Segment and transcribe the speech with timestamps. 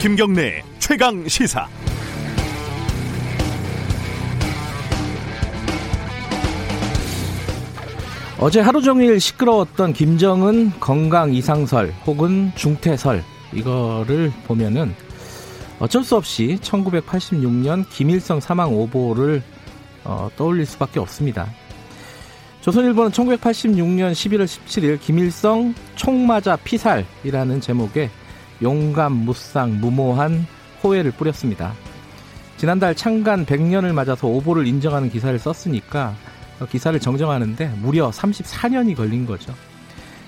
[0.00, 1.68] 김경래 최강 시사.
[8.38, 14.94] 어제 하루 종일 시끄러웠던 김정은 건강 이상설 혹은 중태설 이거를 보면은
[15.80, 19.42] 어쩔 수 없이 1986년 김일성 사망 오보를
[20.04, 21.46] 어, 떠올릴 수밖에 없습니다.
[22.62, 28.08] 조선일보는 1986년 11월 17일 김일성 총 맞아 피살이라는 제목의
[28.62, 30.46] 용감, 무쌍, 무모한
[30.82, 31.74] 호해를 뿌렸습니다.
[32.56, 36.14] 지난달 창간 100년을 맞아서 오보를 인정하는 기사를 썼으니까
[36.70, 39.54] 기사를 정정하는데 무려 34년이 걸린 거죠.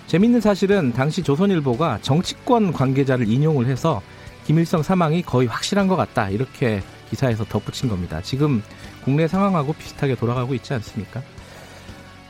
[0.07, 4.01] 재밌는 사실은 당시 조선일보가 정치권 관계자를 인용을 해서
[4.45, 8.21] 김일성 사망이 거의 확실한 것 같다 이렇게 기사에서 덧붙인 겁니다.
[8.23, 8.63] 지금
[9.05, 11.23] 국내 상황하고 비슷하게 돌아가고 있지 않습니까?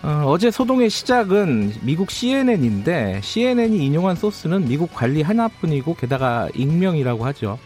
[0.03, 7.57] 어, 제 소동의 시작은 미국 CNN인데 CNN이 인용한 소스는 미국 관리 하나뿐이고 게다가 익명이라고 하죠.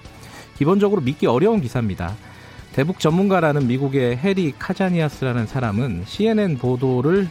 [0.58, 2.14] 기본적으로 믿기 어려운 기사입니다.
[2.74, 7.26] 대북 전문가라는 미국의 해리 카자니아스라는 사람은 CNN 보도를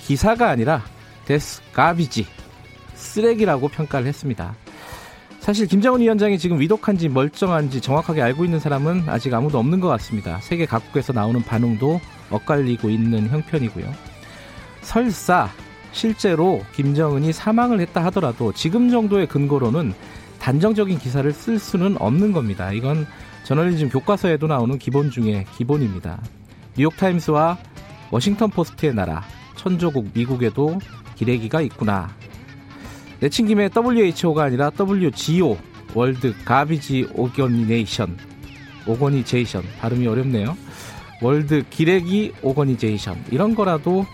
[0.00, 0.84] 기사가 아니라
[1.24, 2.24] 데스 가비지
[2.94, 4.54] 쓰레기라고 평가를 했습니다.
[5.40, 10.38] 사실 김정은 위원장이 지금 위독한지 멀쩡한지 정확하게 알고 있는 사람은 아직 아무도 없는 것 같습니다.
[10.42, 14.13] 세계 각국에서 나오는 반응도 엇갈리고 있는 형편이고요.
[14.84, 15.48] 설사
[15.92, 19.94] 실제로 김정은이 사망을 했다 하더라도 지금 정도의 근거로는
[20.38, 22.70] 단정적인 기사를 쓸 수는 없는 겁니다.
[22.72, 23.06] 이건
[23.44, 26.20] 저널리즘 교과서에도 나오는 기본 중에 기본입니다.
[26.76, 27.58] 뉴욕타임스와
[28.10, 29.24] 워싱턴 포스트의 나라,
[29.56, 30.78] 천조국 미국에도
[31.14, 32.10] 기레기가 있구나.
[33.20, 35.56] 내친 김에 WHO가 아니라 WGO,
[35.94, 38.18] World Garbage Organination,
[38.86, 40.56] Organization, 발음이 어렵네요.
[41.22, 44.04] World 기레기 Organization, 이런 거라도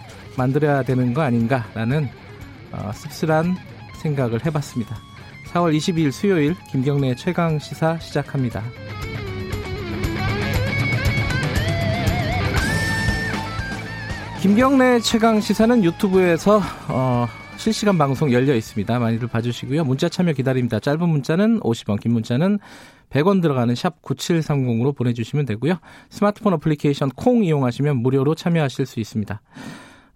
[0.41, 2.08] 만들어야 되는 거 아닌가라는
[2.72, 3.56] 어, 씁쓸한
[3.96, 4.96] 생각을 해봤습니다.
[5.52, 8.62] 4월 22일 수요일 김경래 최강 시사 시작합니다.
[14.40, 17.27] 김경래 최강 시사는 유튜브에서 어,
[17.58, 18.98] 실시간 방송 열려 있습니다.
[18.98, 19.84] 많이들 봐주시고요.
[19.84, 20.80] 문자 참여 기다립니다.
[20.80, 22.58] 짧은 문자는 50원, 긴 문자는
[23.11, 25.74] 100원 들어가는 샵 9730으로 보내주시면 되고요.
[26.08, 29.42] 스마트폰 어플리케이션 콩 이용하시면 무료로 참여하실 수 있습니다.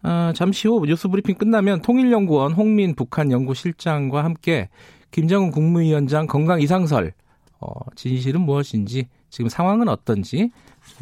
[0.05, 4.69] 어, 잠시 후 뉴스 브리핑 끝나면 통일연구원 홍민 북한 연구실장과 함께
[5.11, 7.13] 김정은 국무위원장 건강 이상설
[7.61, 10.51] 어, 진실은 무엇인지 지금 상황은 어떤지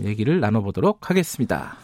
[0.00, 1.76] 얘기를 나눠보도록 하겠습니다.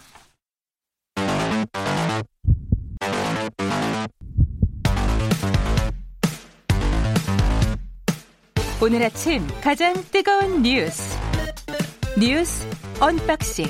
[8.80, 11.18] 오늘 아침 가장 뜨거운 뉴스
[12.16, 12.64] 뉴스
[13.00, 13.66] unboxing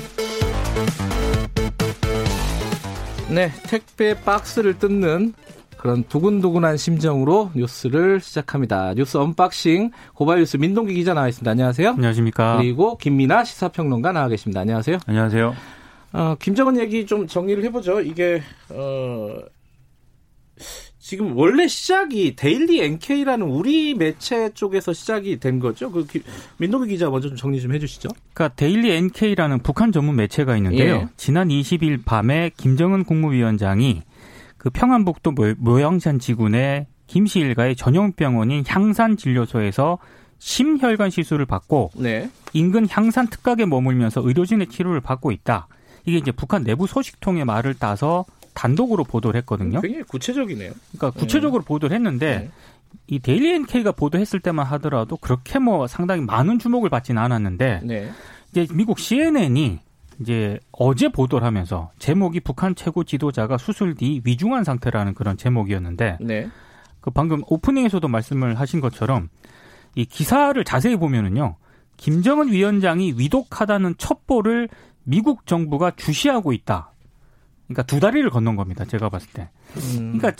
[3.29, 5.33] 네 택배 박스를 뜯는
[5.77, 8.93] 그런 두근두근한 심정으로 뉴스를 시작합니다.
[8.95, 11.49] 뉴스 unboxing 고발뉴스 민동기 기자 나와 있습니다.
[11.49, 11.89] 안녕하세요.
[11.91, 12.57] 안녕하십니까.
[12.57, 14.61] 그리고 김민아 시사평론가 나와 계십니다.
[14.61, 14.97] 안녕하세요.
[15.05, 15.55] 안녕하세요.
[16.13, 18.01] 어, 김정은 얘기 좀 정리를 해보죠.
[18.01, 19.37] 이게 어,
[21.09, 25.91] 지금 원래 시작이 데일리 NK라는 우리 매체 쪽에서 시작이 된 거죠.
[25.91, 26.05] 그
[26.57, 28.09] 민동기 기자 먼저 좀 정리 좀 해주시죠.
[28.31, 30.95] 그러니까 데일리 NK라는 북한 전문 매체가 있는데요.
[30.95, 31.07] 예.
[31.17, 34.03] 지난 20일 밤에 김정은 국무위원장이
[34.59, 39.97] 그 평안북도 모양산 지군의 김씨 일가의 전용병원인 향산 진료소에서
[40.37, 42.29] 심혈관 시술을 받고 네.
[42.53, 45.69] 인근 향산 특각에 머물면서 의료진의 치료를 받고 있다.
[46.05, 49.81] 이게 이제 북한 내부 소식통의 말을 따서 단독으로 보도를 했거든요.
[49.81, 50.73] 굉장히 구체적이네요.
[50.91, 51.67] 그러니까 구체적으로 네.
[51.67, 52.51] 보도를 했는데 네.
[53.07, 58.11] 이 데일리 NK가 보도했을 때만 하더라도 그렇게 뭐 상당히 많은 주목을 받지는 않았는데 네.
[58.51, 59.79] 이제 미국 CNN이
[60.21, 66.49] 이제 어제 보도를 하면서 제목이 북한 최고 지도자가 수술 뒤 위중한 상태라는 그런 제목이었는데 네.
[66.99, 69.29] 그 방금 오프닝에서도 말씀을 하신 것처럼
[69.95, 71.55] 이 기사를 자세히 보면은요.
[71.97, 74.69] 김정은 위원장이 위독하다는 첩보를
[75.03, 76.91] 미국 정부가 주시하고 있다.
[77.69, 78.83] 그러니까 두 다리를 건넌 겁니다.
[78.83, 79.47] 제가 봤을 때.
[79.77, 80.17] 음.
[80.17, 80.31] 그러니까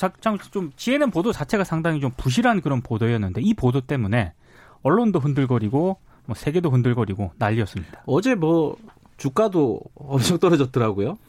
[0.51, 4.33] 좀 CNN 보도 자체가 상당히 좀 부실한 그런 보도였는데 이 보도 때문에
[4.81, 8.03] 언론도 흔들거리고 뭐 세계도 흔들거리고 난리였습니다.
[8.07, 8.75] 어제 뭐
[9.17, 11.19] 주가도 엄청 떨어졌더라고요.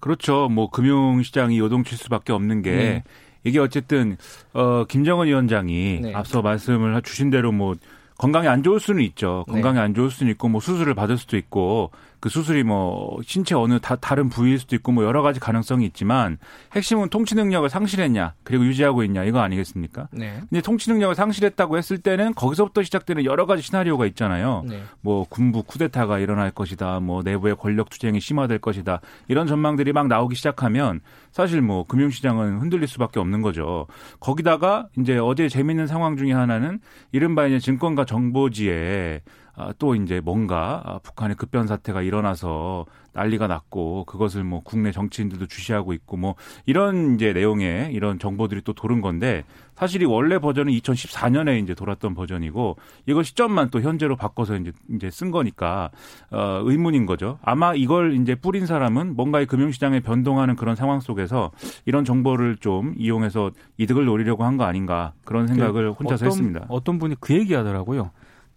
[0.00, 0.48] 그렇죠.
[0.48, 3.04] 뭐 금융시장이 요동칠 수밖에 없는 게 네.
[3.44, 4.16] 이게 어쨌든
[4.54, 6.14] 어 김정은 위원장이 네.
[6.14, 7.74] 앞서 말씀을 주신 대로 뭐
[8.16, 9.44] 건강이 안 좋을 수는 있죠.
[9.48, 9.80] 건강이 네.
[9.80, 11.90] 안 좋을 수는 있고 뭐 수술을 받을 수도 있고
[12.20, 16.38] 그 수술이 뭐 신체 어느 다, 다른 부위일 수도 있고 뭐 여러 가지 가능성이 있지만
[16.72, 20.08] 핵심은 통치 능력을 상실했냐 그리고 유지하고 있냐 이거 아니겠습니까?
[20.12, 20.40] 네.
[20.48, 24.64] 근데 통치 능력을 상실했다고 했을 때는 거기서부터 시작되는 여러 가지 시나리오가 있잖아요.
[24.68, 24.82] 네.
[25.00, 27.00] 뭐 군부 쿠데타가 일어날 것이다.
[27.00, 29.00] 뭐 내부의 권력 투쟁이 심화될 것이다.
[29.28, 31.00] 이런 전망들이 막 나오기 시작하면
[31.32, 33.86] 사실 뭐 금융시장은 흔들릴 수밖에 없는 거죠.
[34.20, 36.80] 거기다가 이제 어제 재밌는 상황 중에 하나는
[37.12, 44.04] 이른바 이제 증권가 정보지에 아, 또 이제 뭔가 아, 북한의 급변 사태가 일어나서 난리가 났고
[44.04, 49.42] 그것을 뭐 국내 정치인들도 주시하고 있고 뭐 이런 이제 내용의 이런 정보들이 또 도른 건데
[49.74, 52.76] 사실 이 원래 버전은 2014년에 이제 돌았던 버전이고
[53.06, 55.90] 이걸 시점만 또 현재로 바꿔서 이제 이제 쓴 거니까
[56.30, 57.38] 어 의문인 거죠.
[57.42, 61.50] 아마 이걸 이제 뿌린 사람은 뭔가 의 금융시장에 변동하는 그런 상황 속에서
[61.86, 66.66] 이런 정보를 좀 이용해서 이득을 노리려고 한 거 아닌가 그런 생각을 혼자서 어떤, 했습니다.
[66.68, 68.10] 어떤 분이 그 얘기하더라고요.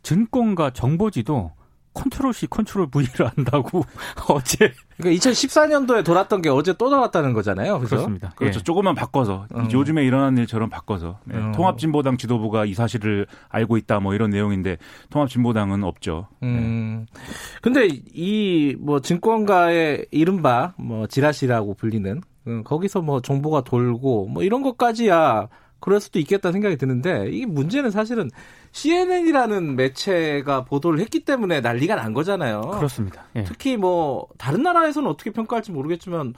[0.04, 1.52] 증권과 정보지도
[1.96, 3.84] Control C, Control V를 한다고
[4.28, 4.74] 어제.
[4.98, 7.78] 그러니까 2014년도에 돌았던 게 어제 또 돌았다는 거잖아요.
[7.78, 7.90] 그렇죠?
[7.98, 8.32] 그렇습니다.
[8.36, 8.60] 그렇죠.
[8.60, 8.64] 예.
[8.64, 9.70] 조금만 바꿔서 음.
[9.72, 11.38] 요즘에 일어난 일처럼 바꿔서 네.
[11.38, 11.52] 음.
[11.52, 14.78] 통합진보당 지도부가 이 사실을 알고 있다 뭐 이런 내용인데
[15.12, 16.28] 통합진보당은 없죠.
[16.42, 16.48] 네.
[16.48, 17.06] 음.
[17.14, 17.22] 네.
[17.62, 24.64] 근데 이 뭐 증권가의 이른바 뭐 지라시라고 불리는 음, 거기서 뭐 정보가 돌고 뭐 이런
[24.64, 25.48] 것까지야
[25.80, 28.30] 그럴 수도 있겠다 생각이 드는데 이 문제는 사실은
[28.74, 32.62] CNN이라는 매체가 보도를 했기 때문에 난리가 난 거잖아요.
[32.62, 33.24] 그렇습니다.
[33.36, 33.44] 예.
[33.44, 36.34] 특히 뭐 다른 나라에서는 어떻게 평가할지 모르겠지만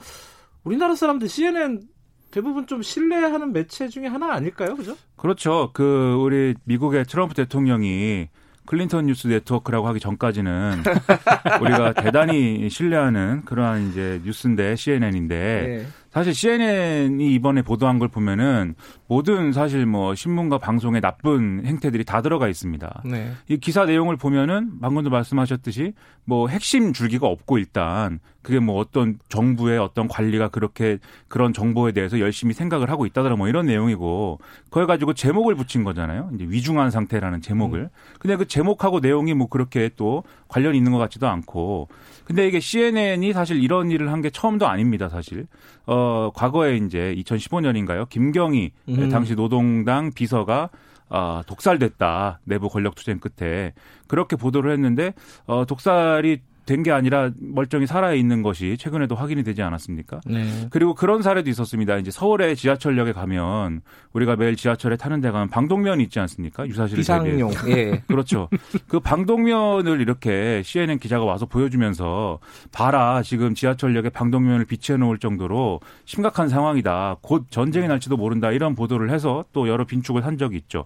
[0.62, 1.82] 우리나라 사람들 CNN
[2.30, 4.76] 대부분 좀 신뢰하는 매체 중에 하나 아닐까요?
[4.76, 4.96] 그죠?
[5.16, 5.70] 그렇죠.
[5.72, 8.28] 그 우리 미국의 트럼프 대통령이
[8.66, 10.82] 클린턴 뉴스 네트워크라고 하기 전까지는
[11.62, 15.86] 우리가 대단히 신뢰하는 그러한 이제 뉴스인데 CNN인데 네.
[16.16, 18.74] 사실 CNN이 이번에 보도한 걸 보면은
[19.06, 23.02] 모든 사실 뭐 신문과 방송에 나쁜 행태들이 다 들어가 있습니다.
[23.04, 23.32] 네.
[23.48, 25.92] 이 기사 내용을 보면은 방금도 말씀하셨듯이
[26.24, 32.20] 뭐 핵심 줄기가 없고 일단 그게 뭐 어떤 정부의 어떤 관리가 그렇게 그런 정보에 대해서
[32.20, 36.30] 열심히 생각을 하고 있다더라 뭐 이런 내용이고 그걸 가지고 제목을 붙인 거잖아요.
[36.32, 37.80] 이제 위중한 상태라는 제목을.
[37.80, 37.88] 음.
[38.20, 41.88] 근데 그 제목하고 내용이 뭐 그렇게 또 관련이 있는 것 같지도 않고
[42.24, 45.46] 근데 이게 CNN이 사실 이런 일을 한 게 처음도 아닙니다, 사실.
[45.86, 48.08] 어, 과거에 이제 2015년인가요?
[48.08, 49.08] 김경희 음.
[49.08, 50.70] 당시 노동당 비서가
[51.08, 52.40] 어, 독살됐다.
[52.44, 53.74] 내부 권력 투쟁 끝에.
[54.08, 55.14] 그렇게 보도를 했는데,
[55.46, 60.20] 어, 독살이 된 게 아니라 멀쩡히 살아 있는 것이 최근에도 확인이 되지 않았습니까?
[60.26, 60.66] 네.
[60.70, 61.96] 그리고 그런 사례도 있었습니다.
[61.96, 63.80] 이제 서울의 지하철역에 가면
[64.12, 66.66] 우리가 매일 지하철에 타는 데 가면 방독면이 있지 않습니까?
[66.66, 67.50] 유사실 비상용.
[67.68, 68.02] 예.
[68.08, 68.48] 그렇죠.
[68.88, 72.40] 그 방독면을 이렇게 CNN 기자가 와서 보여주면서
[72.72, 77.16] 봐라 지금 지하철역에 방독면을 비치해 놓을 정도로 심각한 상황이다.
[77.22, 78.50] 곧 전쟁이 날지도 모른다.
[78.52, 80.84] 이런 보도를 해서 또 여러 빈축을 한 적이 있죠.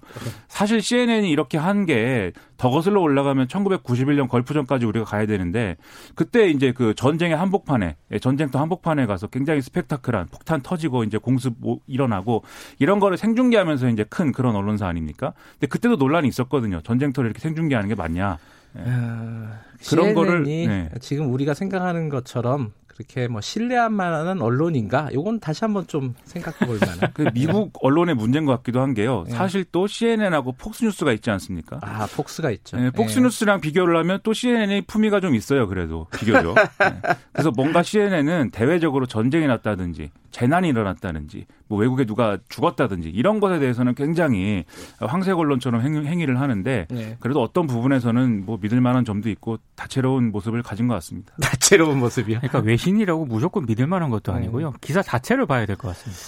[0.49, 5.79] 사실 CNN이 이렇게 한 게 더 거슬러 올라가면 1991년 걸프전까지 우리가 가야 되는데
[6.15, 11.55] 그때 이제 그 전쟁의 한복판에 예, 전쟁터 한복판에 가서 굉장히 스펙타클한 폭탄 터지고 이제 공습
[11.87, 12.45] 일어나고
[12.79, 15.33] 이런 거를 생중계하면서 이제 큰 그런 언론사 아닙니까?
[15.53, 16.83] 근데 그때도 논란이 있었거든요.
[16.83, 18.37] 전쟁터를 이렇게 생중계하는 게 맞냐?
[18.77, 18.81] 예.
[18.85, 19.49] 어,
[19.89, 20.91] 그런 거를 네.
[21.01, 25.09] 지금 우리가 생각하는 것처럼 그렇게 뭐 신뢰할 만한 언론인가?
[25.15, 27.11] 요건 다시 한번 좀 생각해 볼 만한.
[27.15, 29.25] 그 미국 언론의 문제인 것 같기도 한 게요.
[29.27, 29.35] 네.
[29.35, 31.79] 사실 또 CNN하고 폭스뉴스가 있지 않습니까?
[31.83, 32.77] 아, 폭스가 있죠.
[32.77, 33.69] 네, 폭스뉴스랑 네.
[33.69, 35.67] 비교를 하면 또 CNN의 품위가 좀 있어요.
[35.67, 36.55] 그래도 비교죠.
[36.55, 37.01] 네.
[37.33, 43.95] 그래서 뭔가 CNN은 대외적으로 전쟁이 났다든지 재난이 일어났다든지 뭐 외국에 누가 죽었다든지 이런 것에 대해서는
[43.95, 44.65] 굉장히
[44.99, 47.17] 황색 언론처럼 행 위, 를 하는데 네.
[47.21, 51.33] 그래도 어떤 부분에서는 뭐 믿을 만한 점도 있고 다채로운 모습을 가진 것 같습니다.
[51.41, 52.39] 다채로운 모습이요.
[52.41, 54.39] 그러니까 외신이라고 무조건 믿을 만한 것도 네.
[54.39, 54.71] 아니고요.
[54.71, 54.77] 네.
[54.81, 56.21] 기사 자체를 봐야 될 것 같습니다.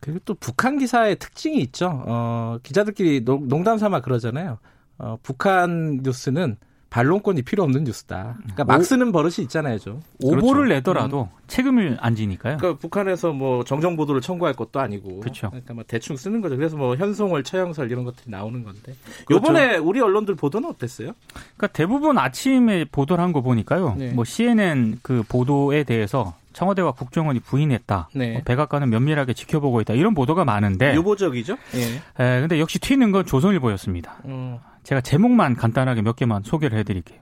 [0.00, 2.02] 그리고 또 북한 기사의 특징이 있죠.
[2.06, 4.58] 어, 기자들끼리 농담 삼아 그러잖아요.
[4.98, 6.56] 어, 북한 뉴스는
[6.90, 8.34] 반론권이 필요 없는 뉴스다.
[8.42, 10.02] 그러니까 막 쓰는 버릇이 있잖아요, 좀.
[10.22, 10.74] 오보를 그렇죠.
[10.74, 11.40] 내더라도 음.
[11.46, 12.56] 책임을 안 지니까요.
[12.58, 15.20] 그러니까 북한에서 뭐 정정 보도를 청구할 것도 아니고.
[15.20, 15.50] 그렇죠.
[15.50, 16.56] 그러니까 뭐 대충 쓰는 거죠.
[16.56, 18.94] 그래서 뭐 현송월, 처형설 이런 것들이 나오는 건데.
[19.24, 19.34] 그렇죠.
[19.36, 21.12] 요번에 우리 언론들 보도는 어땠어요?
[21.56, 23.94] 그러니까 대부분 아침에 보도를 한 거 보니까요.
[23.96, 24.10] 네.
[24.10, 28.08] 뭐 CNN 그 보도에 대해서 청와대와 국정원이 부인했다.
[28.16, 28.32] 네.
[28.32, 29.94] 뭐 백악관은 면밀하게 지켜보고 있다.
[29.94, 30.96] 이런 보도가 많은데.
[30.96, 31.56] 유보적이죠?
[31.76, 31.80] 예.
[32.24, 34.16] 에, 근데 역시 튀는 건 조선일보였습니다.
[34.24, 34.58] 음.
[34.82, 37.20] 제가 제목만 간단하게 몇 개만 소개를 해드릴게요.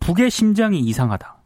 [0.00, 1.36] 북의 심장이 이상하다.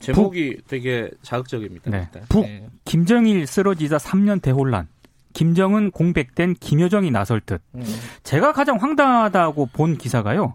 [0.00, 1.90] 제목이 북, 되게 자극적입니다.
[1.90, 2.08] 네.
[2.28, 2.66] 북 네.
[2.84, 4.88] 김정일 쓰러지자 3년 대혼란.
[5.32, 7.62] 김정은 공백된 김여정이 나설 듯.
[7.74, 7.84] 음.
[8.24, 10.54] 제가 가장 황당하다고 본 기사가요.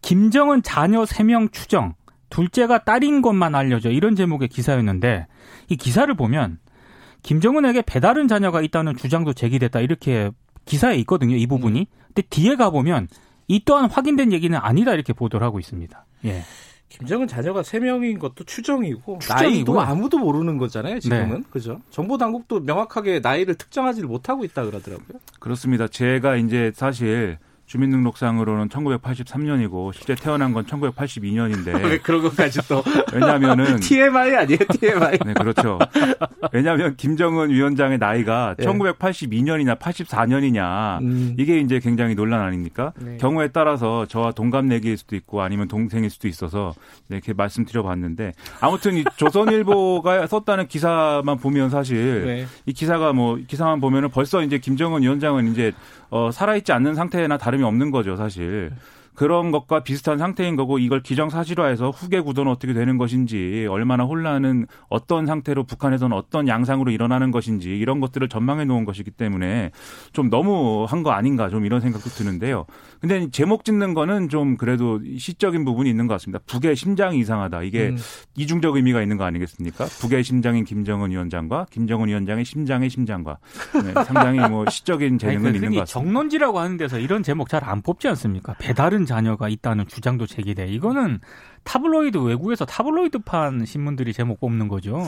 [0.00, 1.94] 김정은 자녀 3명 추정.
[2.30, 3.90] 둘째가 딸인 것만 알려져.
[3.90, 5.26] 이런 제목의 기사였는데
[5.68, 6.58] 이 기사를 보면
[7.22, 9.80] 김정은에게 배다른 자녀가 있다는 주장도 제기됐다.
[9.80, 10.30] 이렇게
[10.64, 11.36] 기사에 있거든요.
[11.36, 11.80] 이 부분이.
[11.80, 11.86] 음.
[12.06, 13.08] 근데 뒤에 가보면
[13.48, 16.04] 이 또한 확인된 얘기는 아니다 이렇게 보도를 하고 있습니다.
[16.24, 16.42] 예.
[16.88, 21.40] 김정은 자녀가 3명인 것도 추정이고 나이도 아무도 모르는 거잖아요, 지금은.
[21.40, 21.42] 네.
[21.50, 21.80] 그죠?
[21.90, 25.18] 정보 당국도 명확하게 나이를 특정하지를 못하고 있다 그러더라고요.
[25.40, 25.88] 그렇습니다.
[25.88, 34.58] 제가 이제 사실 주민등록상으로는 1983년이고 실제 태어난 건 1982년인데 그런 것까지 또 왜냐하면은 TMI 아니에요
[34.68, 35.78] TMI 네 그렇죠
[36.52, 38.66] 왜냐하면 김정은 위원장의 나이가 네.
[38.66, 41.34] 1982년이냐 84년이냐 음.
[41.38, 43.16] 이게 이제 굉장히 논란 아닙니까 네.
[43.16, 46.74] 경우에 따라서 저와 동갑내기일 수도 있고 아니면 동생일 수도 있어서
[47.08, 52.46] 이렇게 말씀드려봤는데 아무튼 이 조선일보가 썼다는 기사만 보면 사실 네.
[52.66, 55.72] 이 기사가 뭐 기사만 보면은 벌써 이제 김정은 위원장은 이제
[56.10, 58.72] 어, 살아있지 않는 상태나 다 름이 없는 거죠, 사실.
[59.14, 65.26] 그런 것과 비슷한 상태인 거고 이걸 기정사실화해서 후계 구도는 어떻게 되는 것인지 얼마나 혼란은 어떤
[65.26, 69.70] 상태로 북한에서는 어떤 양상으로 일어나는 것인지 이런 것들을 전망해 놓은 것이기 때문에
[70.12, 72.64] 좀 너무 한 거 아닌가 좀 이런 생각도 드는데요.
[73.00, 76.38] 근데 제목 짓는 거는 좀 그래도 시적인 부분이 있는 것 같습니다.
[76.46, 77.64] 북의 심장이 이상하다.
[77.64, 77.96] 이게 음.
[78.36, 79.84] 이중적 의미가 있는 거 아니겠습니까?
[80.00, 83.38] 북의 심장인 김정은 위원장과 김정은 위원장의 심장의 심장과
[83.84, 85.86] 네, 상당히 뭐 시적인 재능은 아니, 그 있는 것 같습니다.
[85.86, 88.54] 정론지라고 하는 데서 이런 제목 잘 안 뽑지 않습니까?
[88.60, 90.68] 배달은 다른 자녀가 있다는 주장도 제기돼.
[90.68, 91.20] 이거는
[91.64, 95.02] 타블로이드 외국에서 타블로이드판 신문들이 제목 뽑는 거죠.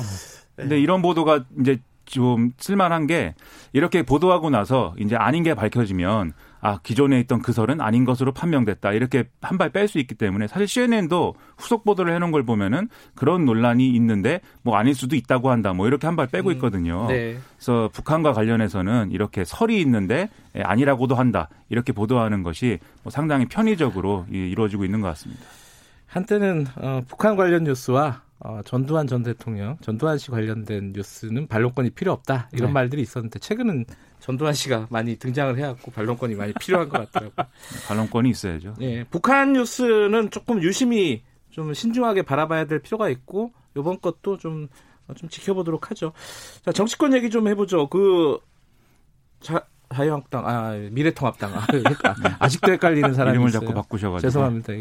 [0.57, 3.35] 근데 이런 보도가 이제 좀 쓸만한 게
[3.73, 8.93] 이렇게 보도하고 나서 이제 아닌 게 밝혀지면 아 기존에 있던 그 설은 아닌 것으로 판명됐다
[8.93, 13.45] 이렇게 한 발 뺄 수 있기 때문에 사실 CNN도 후속 보도를 해놓은 걸 보면은 그런
[13.45, 17.03] 논란이 있는데 뭐 아닐 수도 있다고 한다 뭐 이렇게 한 발 빼고 음, 있거든요.
[17.03, 17.39] 음, 네.
[17.57, 24.25] 그래서 북한과 관련해서는 이렇게 설이 있는데 예, 아니라고도 한다 이렇게 보도하는 것이 뭐 상당히 편의적으로
[24.31, 25.43] 이루어지고 있는 것 같습니다.
[26.07, 32.13] 한때는 어, 북한 관련 뉴스와 어, 전두환 전 대통령, 전두환 씨 관련된 뉴스는 반론권이 필요
[32.13, 32.73] 없다 이런 네.
[32.75, 33.87] 말들이 있었는데 최근은
[34.21, 37.47] 전두환 씨가 많이 등장을 해갖고 반론권이 많이 필요한 것 같더라고요.
[37.89, 38.75] 반론권이 있어야죠.
[38.79, 44.69] 네, 북한 뉴스는 조금 유심히 좀 신중하게 바라봐야 될 필요가 있고 이번 것도 좀,
[45.15, 46.13] 좀 지켜보도록 하죠.
[46.65, 47.89] 자, 정치권 얘기 좀 해보죠.
[47.89, 48.39] 그,
[49.41, 51.55] 자, 자유한국당, 아, 미래통합당.
[51.55, 53.61] 아, 그러니까 아직도 헷갈리는 사람이 이름을 있어요.
[53.61, 54.29] 자꾸 바꾸셔가지고.
[54.29, 54.73] 죄송합니다.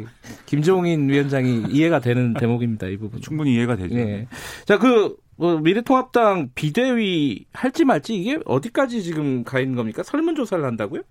[0.45, 2.87] 김종인 위원장이 이해가 되는 대목입니다.
[2.87, 3.21] 이 부분.
[3.21, 3.95] 충분히 이해가 되죠.
[3.95, 4.27] 네.
[4.65, 10.03] 자, 그, 뭐 미래통합당 비대위 할지 말지 이게 어디까지 지금 가 있는 겁니까?
[10.03, 11.01] 설문조사를 한다고요?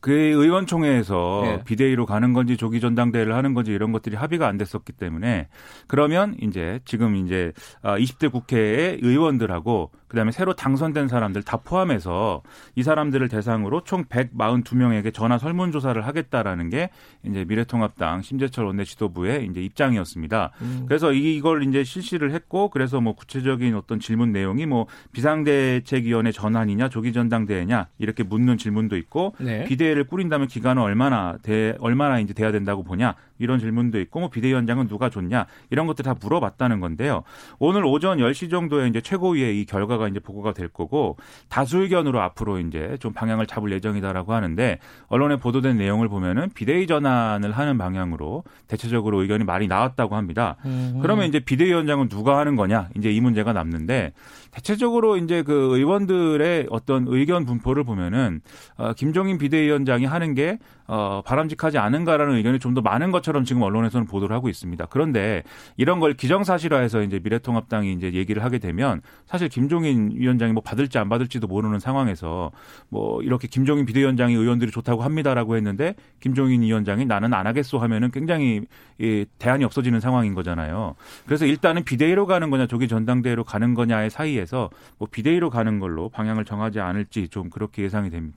[0.00, 1.64] 그 의원총회에서 네.
[1.64, 5.48] 비대위로 가는 건지 조기 전당대회를 하는 건지 이런 것들이 합의가 안 됐었기 때문에
[5.86, 7.52] 그러면 이제 지금 이제
[7.82, 12.42] 20대 아, 국회의 의원들하고 그다음에 새로 당선된 사람들 다 포함해서
[12.76, 16.90] 이 사람들을 대상으로 총 142명에게 전화 설문 조사를 하겠다라는 게
[17.24, 20.52] 이제 미래통합당 심재철 원내 지도부의 이제 입장이었습니다.
[20.62, 20.84] 음.
[20.86, 27.12] 그래서 이걸 이제 실시를 했고 그래서 뭐 구체적인 어떤 질문 내용이 뭐 비상대책위원회 전환이냐 조기
[27.12, 29.64] 전당대회냐 이렇게 묻는 질문도 있고 네.
[29.64, 34.30] 비대 위를 꾸린다면 기간은 얼마나 돼 얼마나 이제 돼야 된다고 보냐 이런 질문도 있고 뭐
[34.30, 37.22] 비대위원장은 누가 좋냐 이런 것들 다 물어봤다는 건데요.
[37.58, 41.16] 오늘 오전 10시 정도에 이제 최고위의 이 결과가 이제 보고가 될 거고
[41.48, 44.78] 다수 의견으로 앞으로 이제 좀 방향을 잡을 예정이다라고 하는데
[45.08, 50.56] 언론에 보도된 내용을 보면은 비대위 전환을 하는 방향으로 대체적으로 의견이 많이 나왔다고 합니다.
[50.64, 50.98] 음.
[51.02, 54.12] 그러면 이제 비대위원장은 누가 하는 거냐 이제 이 문제가 남는데
[54.58, 58.40] 대체적으로 이제 그 의원들의 어떤 의견 분포를 보면은
[58.76, 60.58] 어, 김종인 비대위원장이 하는 게
[60.88, 64.86] 어, 바람직하지 않은가라는 의견이 좀 더 많은 것처럼 지금 언론에서는 보도를 하고 있습니다.
[64.86, 65.42] 그런데
[65.76, 71.08] 이런 걸 기정사실화해서 이제 미래통합당이 이제 얘기를 하게 되면 사실 김종인 위원장이 뭐 받을지 안
[71.08, 72.50] 받을지도 모르는 상황에서
[72.90, 78.60] 뭐 이렇게 김종인 비대위원장이 의원들이 좋다고 합니다라고 했는데 김종인 위원장이 나는 안 하겠소 하면은 굉장히
[78.98, 80.94] 이 대안이 없어지는 상황인 거잖아요.
[81.24, 86.44] 그래서 일단은 비대위로 가는 거냐 조기 전당대회로 가는 거냐의 사이에서 뭐 비대위로 가는 걸로 방향을
[86.44, 88.36] 정하지 않을지 좀 그렇게 예상이 됩니다.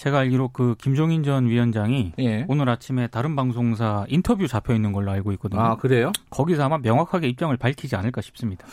[0.00, 2.46] 제가 알기로 그 김종인 전 위원장이 예.
[2.48, 5.60] 오늘 아침에 다른 방송사 인터뷰 잡혀 있는 걸로 알고 있거든요.
[5.60, 6.10] 아 그래요?
[6.30, 8.66] 거기서 아마 명확하게 입장을 밝히지 않을까 싶습니다.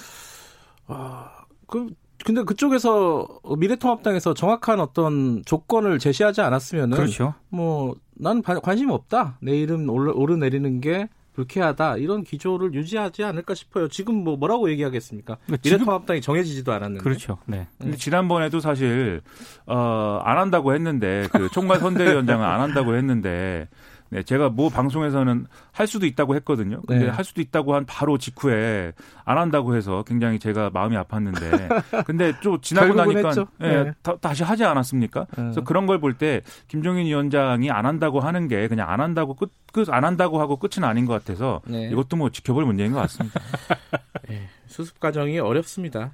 [0.88, 1.30] 아,
[1.68, 1.88] 그
[2.24, 7.34] 근데 그쪽에서 미래통합당에서 정확한 어떤 조건을 제시하지 않았으면은 그렇죠.
[7.50, 9.38] 뭐 나는 관심 없다.
[9.42, 13.88] 내 이름 오르내리는 게 불쾌하다 이런 기조를 유지하지 않을까 싶어요.
[13.90, 15.38] 지금 뭐 뭐라고 얘기하겠습니까?
[15.46, 17.04] 그러니까 미래통합당이 정해지지도 않았는데.
[17.04, 17.38] 그렇죠.
[17.46, 17.68] 네.
[17.80, 19.22] 근데 지난번에도 사실
[19.68, 23.68] 어 안 한다고 했는데 그 총괄 선대위원장은 안 한다고 했는데
[24.10, 26.82] 네, 제가 뭐 방송에서는 할 수도 있다고 했거든요.
[26.88, 27.10] 근데 네.
[27.12, 28.94] 할 수도 있다고 한 바로 직후에
[29.26, 33.94] 안 한다고 해서 굉장히 제가 마음이 아팠는데 근데 좀 지나고 나니까 네, 네.
[34.22, 35.22] 다, 시 하지 않았습니까?
[35.22, 35.36] 네.
[35.36, 39.52] 그래서 그런 걸 볼 때 김종인 위원장이 안 한다고 하는 게 그냥 안 한다고 끝,
[39.74, 41.90] 끝 안 한다고 하고 끝은 아닌 것 같아서 네.
[41.92, 43.40] 이것도 뭐 지켜볼 문제인 것 같습니다.
[44.30, 46.12] 네, 수습 과정이 어렵습니다.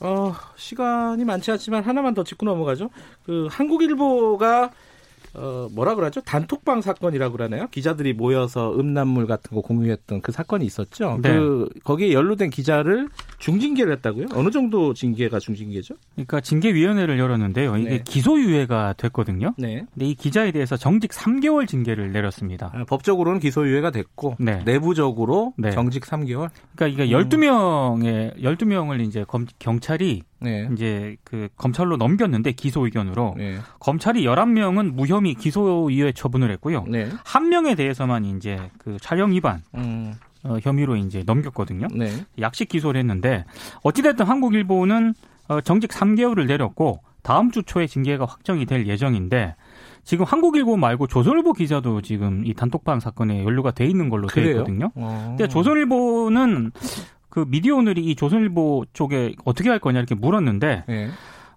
[0.00, 2.90] 어, 시간이 많지 않지만 하나만 더 짚고 넘어가죠.
[3.24, 4.70] 그 한국일보가
[5.34, 6.20] 어, 뭐라 그러죠?
[6.20, 7.68] 단톡방 사건이라고 그러나요?
[7.70, 11.18] 기자들이 모여서 음란물 같은 거 공유했던 그 사건이 있었죠.
[11.22, 11.34] 네.
[11.34, 14.26] 그 거기에 연루된 기자를 중징계를 했다고요?
[14.34, 15.94] 어느 정도 징계가 중징계죠?
[16.14, 17.76] 그러니까 징계위원회를 열었는데요.
[17.76, 18.02] 이게 네.
[18.04, 19.54] 기소유예가 됐거든요.
[19.58, 19.84] 네.
[19.92, 22.70] 근데 이 기자에 대해서 정직 3개월 징계를 내렸습니다.
[22.72, 24.62] 아, 법적으로는 기소유예가 됐고 네.
[24.64, 25.70] 내부적으로 네.
[25.70, 26.50] 정직 3개월.
[26.76, 30.68] 그러니까 이게 12명의 12명을 이제 검, 경찰이 네.
[30.72, 33.58] 이제 그 검찰로 넘겼는데 기소 의견으로 네.
[33.80, 36.84] 검찰이 11명은 무혐의 기소유예 처분을 했고요.
[36.86, 37.08] 네.
[37.24, 40.12] 한 명에 대해서만 이제 그 촬영 위반 음.
[40.42, 41.88] 어, 혐의로 이제 넘겼거든요.
[41.94, 42.10] 네.
[42.38, 43.46] 약식 기소를 했는데
[43.82, 45.14] 어찌됐든 한국일보는
[45.48, 49.56] 어, 정직 3개월을 내렸고 다음 주 초에 징계가 확정이 될 예정인데
[50.04, 54.90] 지금 한국일보 말고 조선일보 기자도 지금 이 단톡방 사건에 연루가 돼 있는 걸로 되어 있거든요.
[54.94, 55.24] 어.
[55.30, 56.72] 근데 조선일보는
[57.30, 61.10] 그 미디어 오늘이 이 조선일보 쪽에 어떻게 할 거냐 이렇게 물었는데 네.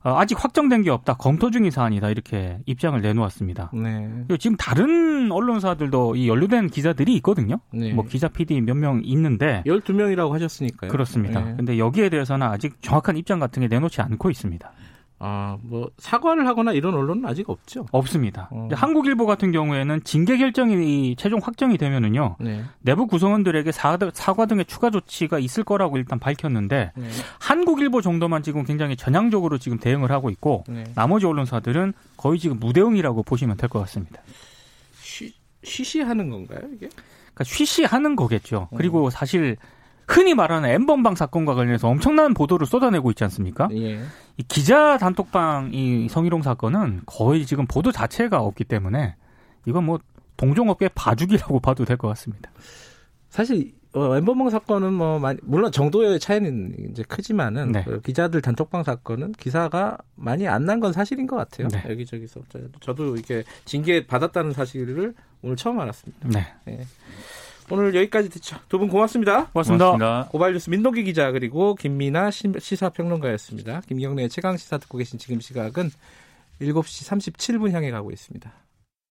[0.04, 1.16] 어, 아직 확정된 게 없다.
[1.16, 2.10] 검토 중인 사안이다.
[2.10, 3.72] 이렇게 입장을 내놓았습니다.
[3.74, 4.26] 네.
[4.40, 7.60] 지금 다른 언론사들도 이 연루된 기자들이 있거든요.
[7.72, 7.94] 네.
[7.94, 10.92] 뭐 기자 PD 몇 명 있는데 12명이라고 하셨으니까요.
[10.92, 11.44] 그렇습니다.
[11.44, 11.56] 네.
[11.58, 14.72] 근데 여기에 대해서는 아직 정확한 입장 같은 게 내놓지 않고 있습니다.
[15.20, 17.88] 아, 뭐 사과를 하거나 이런 언론은 아직 없죠.
[17.92, 18.50] 없습니다.
[18.52, 18.68] 어.
[18.72, 22.36] 한국일보 같은 경우에는 징계 결정이 최종 확정이 되면은요.
[22.40, 22.64] 네.
[22.82, 27.10] 내부 구성원들에게 사과 등의 추가 조치가 있을 거라고 일단 밝혔는데 네.
[27.40, 30.84] 한국일보 정도만 지금 굉장히 전향적으로 지금 대응을 하고 있고 네.
[30.94, 34.22] 나머지 언론사들은 거의 지금 무대응이라고 보시면 될 것 같습니다.
[35.02, 35.34] 쉬,
[35.64, 36.90] 쉬쉬하는 건가요, 이게?
[37.34, 38.70] 그러니까 쉬쉬하는 거겠죠.
[38.78, 39.10] 그리고 어.
[39.10, 39.58] 사실
[40.08, 43.68] 흔히 말하는 엠번방 사건과 관련해서 엄청난 보도를 쏟아내고 있지 않습니까?
[43.74, 44.00] 예.
[44.38, 49.16] 이 기자 단톡방 이 성희롱 사건은 거의 지금 보도 자체가 없기 때문에
[49.66, 50.00] 이건 뭐
[50.38, 52.52] 동종업계 봐주기라고 봐도 될 것 같습니다.
[53.30, 57.84] 사실 어, 엠번방 사건은 뭐 많이, 물론 정도의 차이는 이제 크지만은 네.
[57.84, 61.68] 그 기자들 단톡방 사건은 기사가 많이 안 난 건 사실인 것 같아요.
[61.70, 61.84] 네.
[61.90, 62.42] 여기저기서
[62.80, 66.30] 저도 이게 징계 받았다는 사실을 오늘 처음 알았습니다.
[66.30, 66.46] 네.
[66.66, 66.86] 네.
[67.70, 68.58] 오늘 여기까지 듣죠.
[68.70, 69.48] 두 분 고맙습니다.
[69.48, 69.92] 고맙습니다.
[69.92, 70.30] 고맙습니다.
[70.32, 73.82] 고발뉴스 민동기 기자 그리고 김미나 시사평론가였습니다.
[73.88, 75.92] 김경래의 최강 시사 듣고 계신 지금 시각은
[76.62, 78.52] 7시 37분 향해 가고 있습니다.